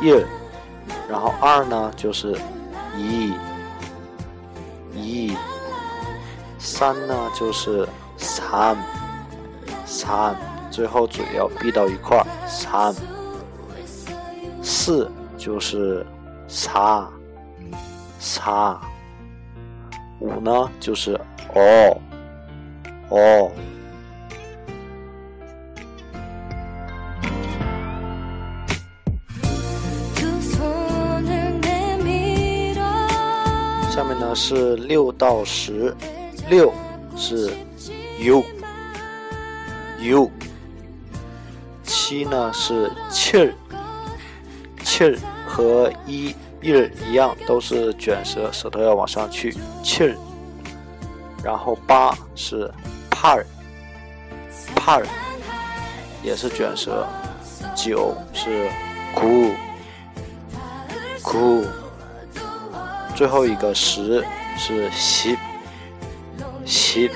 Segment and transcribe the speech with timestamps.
[0.00, 0.24] 二。
[1.06, 2.34] 然后二呢就是
[2.96, 3.34] 一，
[4.94, 5.36] 一。
[6.58, 7.86] 三呢就是
[8.16, 8.74] 三，
[9.84, 10.34] 三，
[10.70, 12.94] 最后嘴要闭到一块儿，三。
[14.62, 16.06] 四就是
[16.48, 17.06] 差。
[18.20, 18.78] 差
[20.18, 21.18] 五呢，就是
[21.54, 21.96] 哦
[23.08, 23.50] 哦。
[33.90, 35.96] 下面呢是六到十，
[36.48, 36.72] 六
[37.16, 37.50] 是
[38.18, 38.44] u
[40.00, 40.30] u，
[41.82, 43.54] 七呢是气儿
[44.84, 46.34] 气儿和一。
[46.62, 50.14] ear 一样，都是卷舌，舌头要往上去气儿。
[51.42, 52.70] 然后八是
[53.10, 55.04] par，par
[56.22, 57.06] 也是卷舌。
[57.74, 58.68] 九是
[61.22, 61.66] cool，cool。
[63.14, 64.24] 最后一个十
[64.58, 65.36] 是十，
[66.66, 67.10] 十。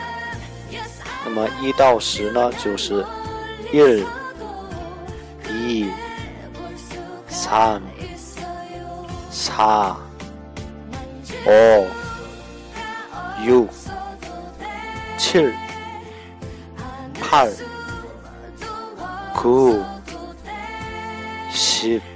[1.25, 3.05] 那么一到十呢，就是
[3.72, 4.05] ear，
[7.28, 7.82] 三。
[9.34, 9.96] 4
[11.44, 11.88] 5
[13.42, 13.68] 6
[15.18, 15.52] 7
[17.20, 17.56] 8
[19.34, 19.84] 9
[21.52, 22.13] 10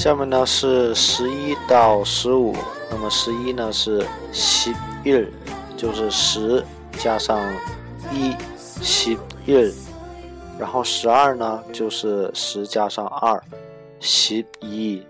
[0.00, 2.56] 下面呢是十一到十五，
[2.90, 4.02] 那么十一呢是
[4.32, 4.70] 十
[5.04, 5.26] 一，
[5.76, 7.38] 就是十加上
[8.10, 9.12] 一，十
[9.44, 9.70] 一，
[10.58, 13.38] 然后十二呢就是十加上二，
[14.00, 15.06] 十一，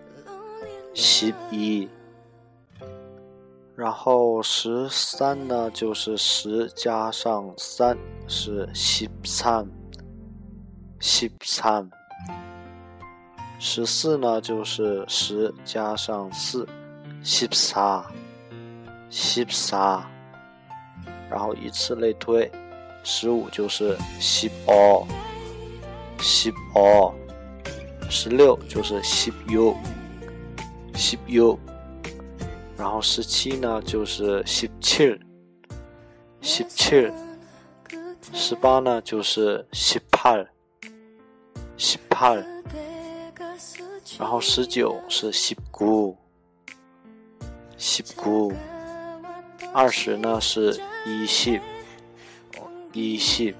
[0.92, 1.88] 十一，
[3.76, 7.96] 然后十三呢就是十加上三
[8.26, 9.64] 是十三，
[10.98, 11.88] 十三。
[13.62, 16.66] 十四呢，就是十加上四，
[17.22, 18.02] 十三，
[19.10, 20.02] 十三，
[21.28, 22.50] 然后以此类推，
[23.04, 25.06] 十五就是十五，
[26.18, 27.12] 十五，
[28.08, 29.76] 十六就是十六，
[30.94, 31.58] 十六，
[32.78, 35.20] 然后十七呢就是十七，
[36.40, 37.12] 十七，
[38.32, 40.34] 十八呢就是十八，
[41.76, 42.34] 十八。
[44.18, 46.16] 然后十九是西姑，
[47.76, 48.52] 西姑，
[49.72, 51.60] 二十呢是一信，
[52.92, 53.54] 一十。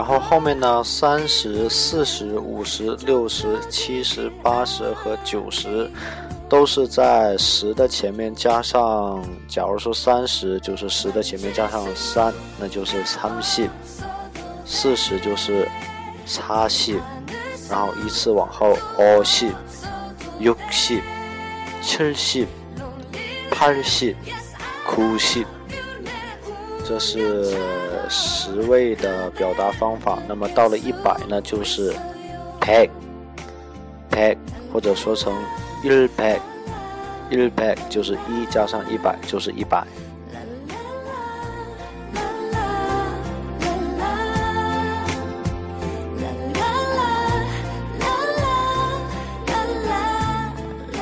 [0.00, 5.90] 然后后面呢，三十四十五十六十七十八十和九十，
[6.48, 13.68] 都是在十的前面加上，假如说三十就是十的前面加上三，那就是三系，
[14.64, 15.68] 四十就是
[16.24, 16.98] 叉系，
[17.68, 19.52] 然后依次往后，哦系、
[20.38, 21.02] 六系、
[21.82, 22.46] 七系、
[23.50, 24.16] 八系、
[24.96, 25.44] 九系。
[26.84, 27.56] 这是
[28.08, 30.18] 十位的表达方法。
[30.26, 31.94] 那么到了一百呢，就是
[32.60, 34.36] pack，pack，
[34.72, 35.32] 或者说成
[35.84, 39.86] il pack，il pack 就是一加上一百就是一百。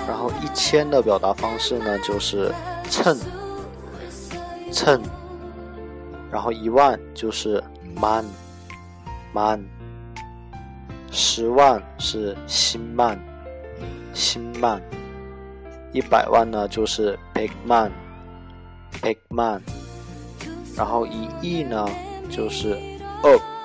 [0.06, 2.52] 然后一千的表达方式呢，就是
[2.90, 3.19] 称，
[4.70, 5.00] 称。
[6.30, 7.62] 然后一万就是
[8.00, 9.64] man，man，
[11.10, 13.19] 十万是新曼，
[14.12, 14.82] 新曼，
[15.92, 19.62] 一百万呢就是 big man，big man，
[20.76, 21.88] 然后一亿呢
[22.30, 22.76] 就是
[23.22, 23.57] ok。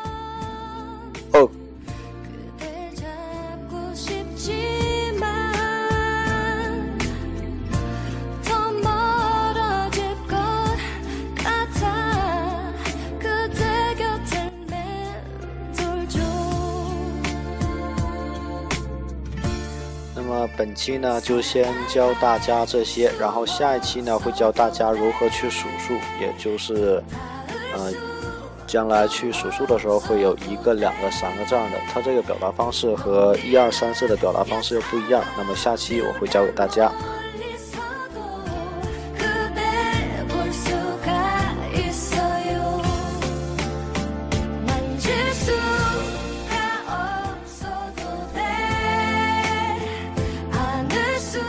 [20.34, 27.04] 那么本期呢就先教大家这些，然后下一期呢会教大家如何去数数，也就是，
[27.76, 27.94] 呃，
[28.66, 35.24] 将来去数数的时候会有一个、两个、三个这样的，它这个表达方式和一二三四的表达方式又不一样。
[35.38, 36.92] 那么下期我会教给大家。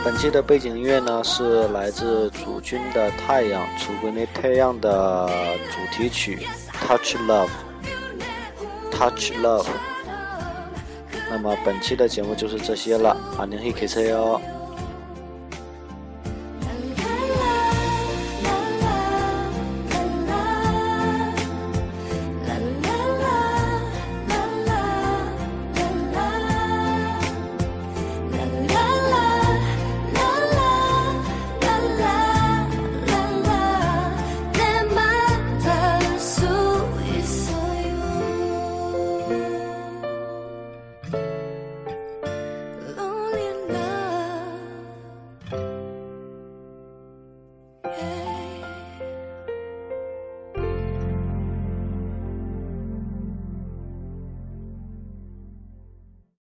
[0.05, 5.27] 本期的背景音乐呢是来自主君的《太阳》，楚国那太阳的
[5.71, 6.47] 主题曲
[6.87, 7.49] 《Touch Love》
[8.91, 9.65] ，Touch Love。
[11.27, 14.39] 那么本期的节目就是这些了，啊，您可以开车哟。